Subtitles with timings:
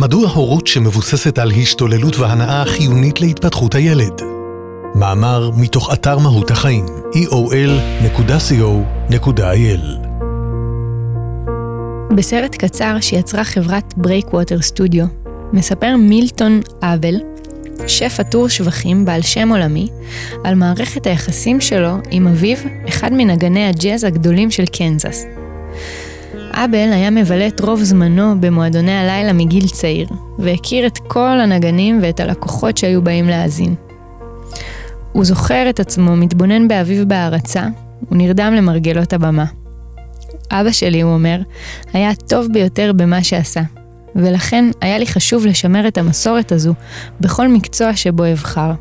[0.00, 4.22] מדוע הורות שמבוססת על השתוללות והנאה חיונית להתפתחות הילד?
[4.94, 8.40] מאמר מתוך אתר מהות החיים, eol.co.il
[12.16, 15.06] בסרט קצר שיצרה חברת Breakwater Studio,
[15.52, 17.14] מספר מילטון אבל,
[17.86, 19.88] שף עטור שבחים בעל שם עולמי,
[20.44, 22.56] על מערכת היחסים שלו עם אביו,
[22.88, 25.39] אחד מנגני הג'אז הגדולים של קנזס.
[26.54, 32.20] אבל היה מבלה את רוב זמנו במועדוני הלילה מגיל צעיר, והכיר את כל הנגנים ואת
[32.20, 33.74] הלקוחות שהיו באים להאזין.
[35.12, 37.66] הוא זוכר את עצמו מתבונן באביו בהערצה,
[38.10, 39.44] ונרדם למרגלות הבמה.
[40.50, 41.40] אבא שלי, הוא אומר,
[41.92, 43.62] היה הטוב ביותר במה שעשה,
[44.16, 46.74] ולכן היה לי חשוב לשמר את המסורת הזו
[47.20, 48.72] בכל מקצוע שבו אבחר.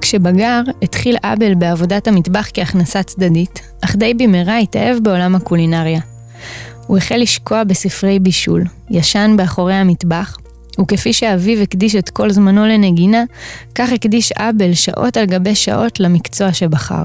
[0.00, 6.00] כשבגר, התחיל אבל בעבודת המטבח כהכנסה צדדית, אך די במהרה התאהב בעולם הקולינריה.
[6.86, 10.36] הוא החל לשקוע בספרי בישול, ישן באחורי המטבח,
[10.80, 13.24] וכפי שאביו הקדיש את כל זמנו לנגינה,
[13.74, 17.02] כך הקדיש אבל שעות על גבי שעות למקצוע שבחר.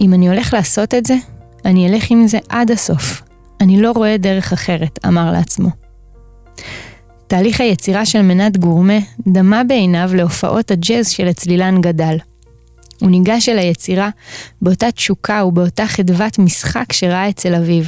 [0.00, 1.14] אם אני הולך לעשות את זה,
[1.64, 3.22] אני אלך עם זה עד הסוף.
[3.60, 5.68] אני לא רואה דרך אחרת, אמר לעצמו.
[7.32, 12.16] תהליך היצירה של מנת גורמה דמה בעיניו להופעות הג'אז של הצלילן גדל.
[13.00, 14.08] הוא ניגש אל היצירה
[14.62, 17.84] באותה תשוקה ובאותה חדוות משחק שראה אצל אביו.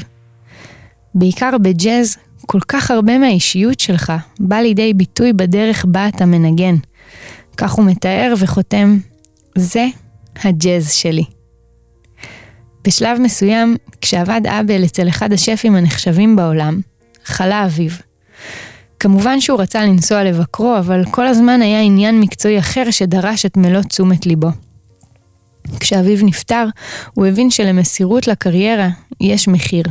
[1.15, 6.75] בעיקר בג'אז, כל כך הרבה מהאישיות שלך בא לידי ביטוי בדרך בה אתה מנגן.
[7.57, 8.99] כך הוא מתאר וחותם,
[9.59, 9.87] זה
[10.45, 11.25] הג'אז שלי.
[12.85, 16.81] בשלב מסוים, כשעבד אבל אצל אחד השפים הנחשבים בעולם,
[17.25, 17.91] חלה אביו.
[19.05, 23.83] כמובן שהוא רצה לנסוע לבקרו, אבל כל הזמן היה עניין מקצועי אחר שדרש את מלוא
[23.83, 24.49] תשומת ליבו.
[25.81, 26.67] כשאביו נפטר,
[27.15, 28.89] הוא הבין שלמסירות לקריירה
[29.21, 29.85] יש מחיר.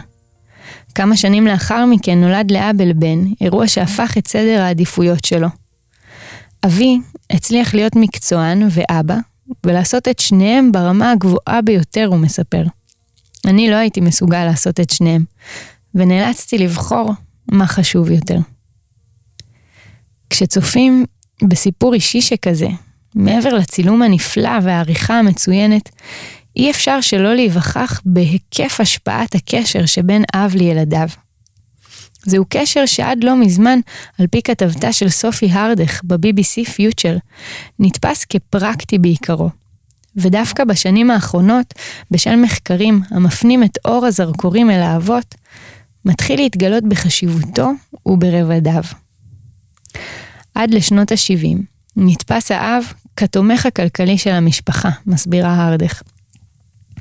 [0.95, 5.47] כמה שנים לאחר מכן נולד לאבל בן, אירוע שהפך את סדר העדיפויות שלו.
[6.65, 6.97] אבי
[7.29, 9.17] הצליח להיות מקצוען ואבא,
[9.65, 12.63] ולעשות את שניהם ברמה הגבוהה ביותר, הוא מספר.
[13.47, 15.25] אני לא הייתי מסוגל לעשות את שניהם,
[15.95, 17.13] ונאלצתי לבחור
[17.51, 18.37] מה חשוב יותר.
[20.33, 21.05] כשצופים
[21.43, 22.67] בסיפור אישי שכזה,
[23.15, 25.89] מעבר לצילום הנפלא והעריכה המצוינת,
[26.55, 31.07] אי אפשר שלא להיווכח בהיקף השפעת הקשר שבין אב לילדיו.
[32.25, 33.79] זהו קשר שעד לא מזמן,
[34.19, 37.17] על פי כתבתה של סופי הרדך ב-BBC פיוטר,
[37.79, 39.49] נתפס כפרקטי בעיקרו.
[40.15, 41.73] ודווקא בשנים האחרונות,
[42.11, 45.35] בשל מחקרים המפנים את אור הזרקורים אל האבות,
[46.05, 47.69] מתחיל להתגלות בחשיבותו
[48.05, 48.83] וברבדיו.
[50.55, 51.57] עד לשנות ה-70
[51.97, 52.83] נתפס האב
[53.15, 56.01] כתומך הכלכלי של המשפחה, מסבירה הרדך.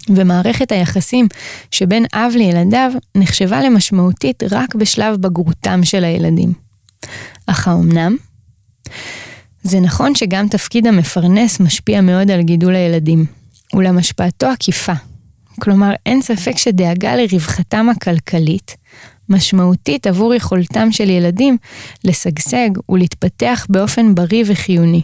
[0.09, 1.29] ומערכת היחסים
[1.71, 6.53] שבין אב לילדיו נחשבה למשמעותית רק בשלב בגרותם של הילדים.
[7.47, 8.17] אך האומנם?
[9.63, 13.27] זה נכון שגם תפקיד המפרנס משפיע מאוד על גידול הילדים,
[13.73, 14.93] אולם השפעתו עקיפה.
[15.61, 18.77] כלומר, אין ספק שדאגה לרווחתם הכלכלית
[19.29, 21.57] משמעותית עבור יכולתם של ילדים
[22.05, 25.03] לשגשג ולהתפתח באופן בריא וחיוני.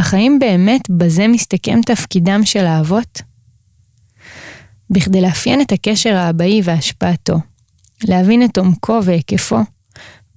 [0.00, 3.22] אך האם באמת בזה מסתכם תפקידם של האבות?
[4.90, 7.36] בכדי לאפיין את הקשר האבאי והשפעתו,
[8.04, 9.58] להבין את עומקו והיקפו,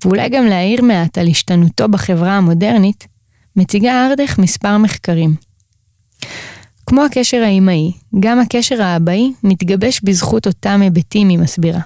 [0.06, 3.08] ואולי גם להעיר מעט על השתנותו בחברה המודרנית,
[3.56, 5.36] מציגה ארדך מספר מחקרים.
[6.86, 11.82] כמו הקשר האימהי, גם הקשר האבאי מתגבש בזכות אותם היבטים, היא מסבירה.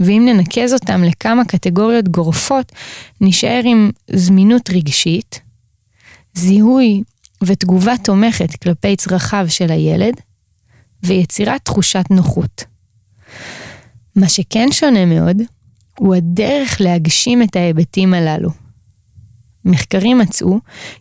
[0.00, 2.72] ואם ננקז אותם לכמה קטגוריות גורפות,
[3.20, 5.40] נשאר עם זמינות רגשית,
[6.34, 7.02] זיהוי
[7.44, 10.14] ותגובה תומכת כלפי צרכיו של הילד,
[11.02, 12.64] ויצירת תחושת נוחות.
[14.16, 15.36] מה שכן שונה מאוד,
[15.98, 18.50] הוא הדרך להגשים את ההיבטים הללו.
[19.64, 20.58] מחקרים מצאו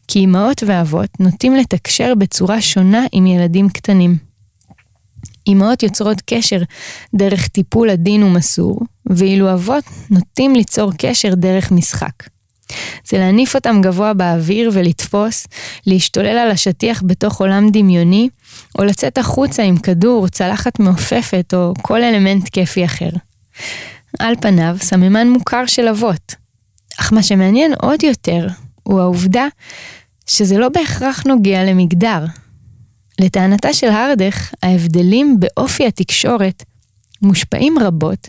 [0.08, 4.29] כי אמהות ואבות נוטים לתקשר בצורה שונה עם ילדים קטנים.
[5.50, 6.62] אמהות יוצרות קשר
[7.16, 12.13] דרך טיפול עדין ומסור, ואילו אבות נוטים ליצור קשר דרך משחק.
[13.07, 15.48] זה להניף אותם גבוה באוויר ולתפוס,
[15.88, 18.30] להשתולל על השטיח בתוך עולם דמיוני,
[18.78, 23.10] או לצאת החוצה עם כדור, צלחת מעופפת או כל אלמנט כיפי אחר.
[24.19, 26.36] על פניו, סממן מוכר של אבות.
[27.00, 28.48] אך מה שמעניין עוד יותר,
[28.84, 29.48] הוא העובדה
[30.28, 32.25] שזה לא בהכרח נוגע למגדר.
[33.19, 36.63] לטענתה של הרדך, ההבדלים באופי התקשורת
[37.21, 38.27] מושפעים רבות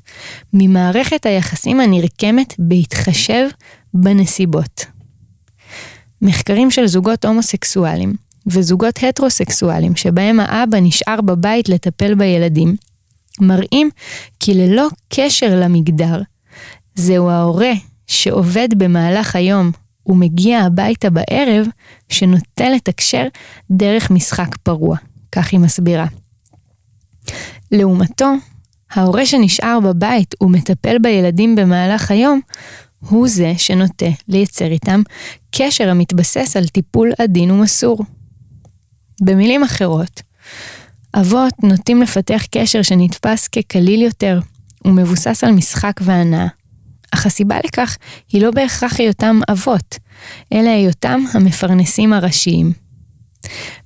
[0.53, 3.49] ממערכת היחסים הנרקמת בהתחשב
[3.95, 4.87] בנסיבות.
[6.23, 8.15] מחקרים של זוגות הומוסקסואלים
[8.47, 12.77] וזוגות הטרוסקסואלים שבהם האבא נשאר בבית לטפל בילדים,
[13.41, 13.91] מראים
[14.41, 16.23] כי ללא קשר למגדר,
[16.95, 17.73] זהו ההורה
[18.07, 19.71] שעובד במהלך היום
[20.11, 21.67] ומגיע הביתה בערב,
[22.09, 23.27] שנוטה לתקשר
[23.71, 24.97] דרך משחק פרוע.
[25.33, 26.07] כך היא מסבירה.
[27.73, 28.33] לעומתו,
[28.91, 32.41] ההורה שנשאר בבית ומטפל בילדים במהלך היום,
[33.01, 35.03] הוא זה שנוטה לייצר איתם
[35.51, 37.99] קשר המתבסס על טיפול עדין ומסור.
[39.21, 40.23] במילים אחרות,
[41.15, 44.41] אבות נוטים לפתח קשר שנתפס כקליל יותר
[44.85, 46.47] ומבוסס על משחק והנאה.
[47.15, 47.97] אך הסיבה לכך
[48.33, 49.99] היא לא בהכרח היותם אבות,
[50.53, 52.73] אלא היותם המפרנסים הראשיים.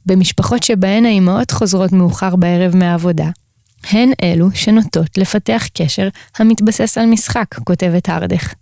[0.07, 3.31] במשפחות שבהן האימהות חוזרות מאוחר בערב מהעבודה,
[3.91, 8.55] הן אלו שנוטות לפתח קשר המתבסס על משחק, כותבת הרדך.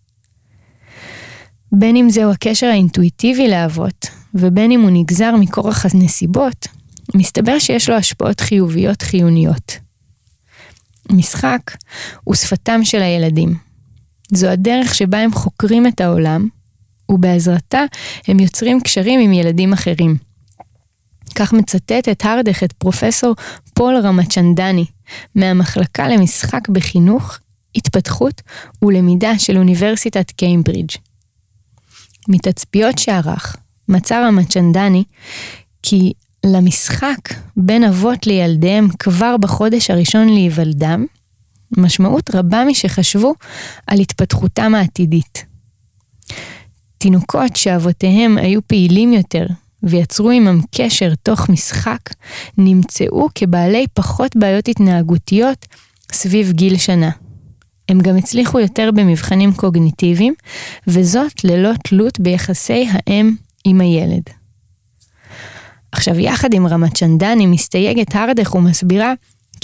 [1.73, 6.67] בין אם זהו הקשר האינטואיטיבי לאבות, ובין אם הוא נגזר מכורח הנסיבות,
[7.15, 9.73] מסתבר שיש לו השפעות חיוביות חיוניות.
[11.11, 11.77] משחק
[12.25, 13.72] הוא שפתם של הילדים.
[14.33, 16.49] זו הדרך שבה הם חוקרים את העולם,
[17.09, 17.85] ובעזרתה
[18.29, 20.17] הם יוצרים קשרים עם ילדים אחרים.
[21.35, 23.35] כך מצטטת הרדך את פרופסור
[23.75, 24.85] פול רמצ'נדני,
[25.35, 27.39] מהמחלקה למשחק בחינוך,
[27.77, 28.43] התפתחות
[28.83, 30.97] ולמידה של אוניברסיטת קיימברידג'.
[32.29, 33.57] מתצפיות שערך,
[33.89, 35.05] מצא רמצ'נדני
[35.83, 36.13] כי
[36.47, 41.07] למשחק בין אבות לילדיהם כבר בחודש הראשון להיוולדם,
[41.77, 43.35] משמעות רבה משחשבו
[43.87, 45.45] על התפתחותם העתידית.
[46.99, 49.47] תינוקות שאבותיהם היו פעילים יותר
[49.83, 52.01] ויצרו עמם קשר תוך משחק,
[52.59, 55.67] נמצאו כבעלי פחות בעיות התנהגותיות
[56.13, 57.11] סביב גיל שנה.
[57.89, 60.35] הם גם הצליחו יותר במבחנים קוגניטיביים,
[60.87, 63.35] וזאת ללא תלות ביחסי האם
[63.65, 64.23] עם הילד.
[65.93, 69.13] עכשיו, יחד עם רמת צ'נדני מסתייגת הרדך ומסבירה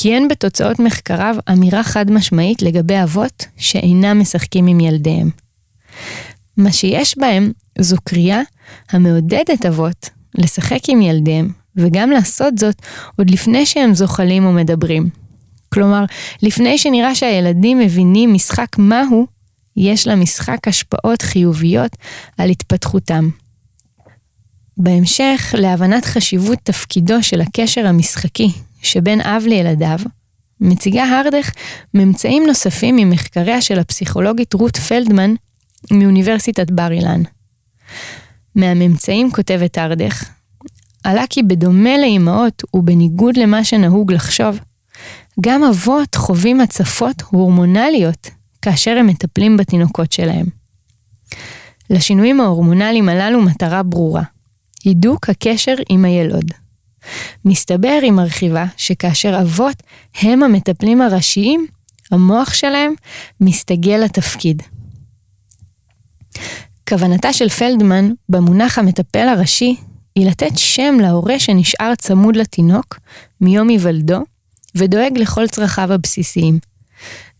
[0.00, 5.30] כי אין בתוצאות מחקריו אמירה חד משמעית לגבי אבות שאינם משחקים עם ילדיהם.
[6.56, 8.40] מה שיש בהם זו קריאה
[8.90, 12.82] המעודדת אבות לשחק עם ילדיהם, וגם לעשות זאת
[13.18, 15.08] עוד לפני שהם זוחלים או מדברים.
[15.68, 16.04] כלומר,
[16.42, 19.26] לפני שנראה שהילדים מבינים משחק מהו,
[19.76, 21.96] יש למשחק השפעות חיוביות
[22.38, 23.28] על התפתחותם.
[24.76, 28.52] בהמשך, להבנת חשיבות תפקידו של הקשר המשחקי
[28.82, 29.98] שבין אב לילדיו,
[30.60, 31.50] מציגה הרדך
[31.94, 35.34] ממצאים נוספים ממחקריה של הפסיכולוגית רות פלדמן
[35.90, 37.22] מאוניברסיטת בר אילן.
[38.54, 40.24] מהממצאים כותבת הרדך,
[41.04, 44.58] עלה כי בדומה לאימהות ובניגוד למה שנהוג לחשוב,
[45.40, 48.30] גם אבות חווים הצפות הורמונליות
[48.62, 50.46] כאשר הם מטפלים בתינוקות שלהם.
[51.90, 54.22] לשינויים ההורמונליים הללו מטרה ברורה,
[54.84, 56.50] הידוק הקשר עם הילוד.
[57.44, 59.82] מסתבר, היא מרחיבה, שכאשר אבות
[60.20, 61.66] הם המטפלים הראשיים,
[62.10, 62.92] המוח שלהם
[63.40, 64.62] מסתגל לתפקיד.
[66.88, 69.76] כוונתה של פלדמן במונח המטפל הראשי
[70.14, 72.98] היא לתת שם להורה שנשאר צמוד לתינוק
[73.40, 74.22] מיום היוולדו
[74.74, 76.58] ודואג לכל צרכיו הבסיסיים.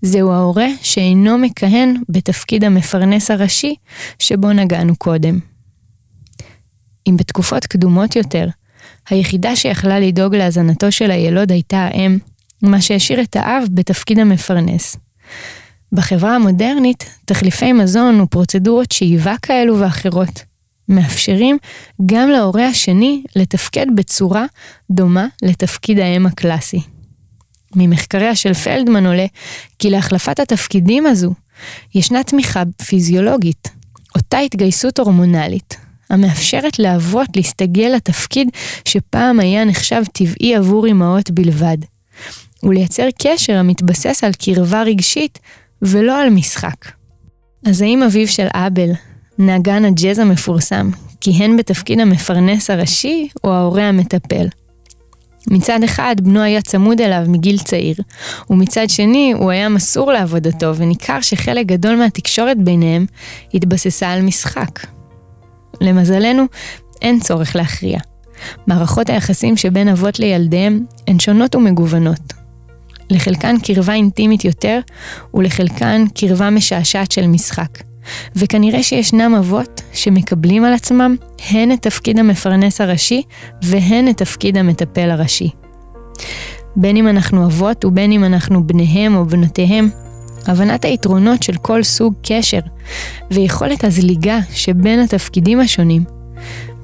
[0.03, 3.75] זהו ההורה שאינו מכהן בתפקיד המפרנס הראשי
[4.19, 5.38] שבו נגענו קודם.
[7.06, 8.47] אם בתקופות קדומות יותר,
[9.11, 12.19] היחידה שיכלה לדאוג להזנתו של הילוד הייתה האם,
[12.62, 14.96] מה שהשאיר את האב בתפקיד המפרנס.
[15.93, 20.43] בחברה המודרנית, תחליפי מזון ופרוצדורות שאיבה כאלו ואחרות
[20.89, 21.58] מאפשרים
[22.06, 24.46] גם להורה השני לתפקד בצורה
[24.91, 26.81] דומה לתפקיד האם הקלאסי.
[27.77, 29.27] ממחקריה של פלדמן עולה
[29.79, 31.34] כי להחלפת התפקידים הזו
[31.94, 33.69] ישנה תמיכה פיזיולוגית,
[34.15, 35.77] אותה התגייסות הורמונלית,
[36.10, 38.48] המאפשרת לאבות להסתגל לתפקיד
[38.84, 41.79] שפעם היה נחשב טבעי עבור אמהות בלבד,
[42.62, 45.38] ולייצר קשר המתבסס על קרבה רגשית
[45.82, 46.93] ולא על משחק.
[47.67, 48.91] אז האם אביו של אבל,
[49.38, 54.46] נגן הג'אז המפורסם, כיהן בתפקיד המפרנס הראשי או ההורה המטפל?
[55.50, 57.96] מצד אחד, בנו היה צמוד אליו מגיל צעיר,
[58.50, 63.06] ומצד שני, הוא היה מסור לעבודתו, וניכר שחלק גדול מהתקשורת ביניהם
[63.55, 64.97] התבססה על משחק.
[65.81, 66.44] למזלנו,
[67.03, 67.99] אין צורך להכריע.
[68.67, 72.32] מערכות היחסים שבין אבות לילדיהם הן שונות ומגוונות.
[73.11, 74.81] לחלקן קרבה אינטימית יותר,
[75.35, 77.79] ולחלקן קרבה משעשעת של משחק.
[78.37, 81.17] וכנראה שישנם אבות שמקבלים על עצמם
[81.51, 83.23] הן את תפקיד המפרנס הראשי
[83.63, 85.51] והן את תפקיד המטפל הראשי.
[86.77, 89.91] בין אם אנחנו אבות ובין אם אנחנו בניהם או בנותיהם,
[90.48, 92.60] הבנת היתרונות של כל סוג קשר
[93.31, 96.05] ויכולת הזליגה שבין התפקידים השונים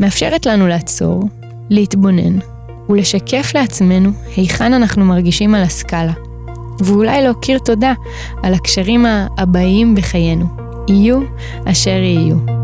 [0.00, 1.22] מאפשרת לנו לעצור,
[1.70, 2.38] להתבונן
[2.88, 6.12] ולשקף לעצמנו היכן אנחנו מרגישים על הסקאלה,
[6.78, 7.92] ואולי להכיר תודה
[8.42, 9.06] על הקשרים
[9.38, 10.46] הבאים בחיינו.
[10.88, 11.20] יהיו
[11.64, 12.63] אשר יהיו.